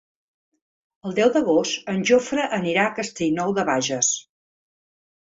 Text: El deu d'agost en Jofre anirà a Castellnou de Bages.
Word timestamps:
El 1.09 1.11
deu 1.19 1.33
d'agost 1.35 1.91
en 1.93 2.01
Jofre 2.11 2.45
anirà 2.57 2.87
a 2.87 2.95
Castellnou 3.01 3.55
de 3.59 3.67
Bages. 3.69 4.11